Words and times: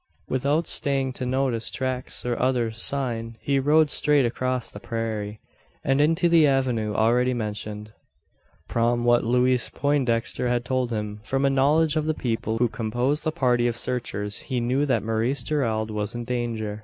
Without 0.27 0.65
staying 0.65 1.13
to 1.13 1.27
notice 1.27 1.69
tracks 1.69 2.25
or 2.25 2.35
other 2.41 2.71
"sign," 2.71 3.37
he 3.39 3.59
rode 3.59 3.91
straight 3.91 4.25
across 4.25 4.67
the 4.71 4.79
prairie, 4.79 5.39
and 5.83 6.01
into 6.01 6.27
the 6.27 6.47
avenue 6.47 6.95
already 6.95 7.35
mentioned. 7.35 7.93
Prom 8.67 9.03
what 9.03 9.23
Louise 9.23 9.69
Poindexter 9.69 10.47
had 10.47 10.65
told 10.65 10.89
him 10.89 11.19
from 11.21 11.45
a 11.45 11.51
knowledge 11.51 11.95
of 11.95 12.05
the 12.05 12.15
people 12.15 12.57
who 12.57 12.67
composed 12.67 13.23
the 13.23 13.31
party 13.31 13.67
of 13.67 13.77
searchers 13.77 14.39
he 14.39 14.59
knew 14.59 14.87
that 14.87 15.03
Maurice 15.03 15.43
Gerald 15.43 15.91
was 15.91 16.15
in 16.15 16.23
danger. 16.25 16.79